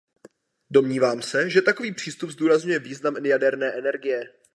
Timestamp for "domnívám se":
0.69-1.49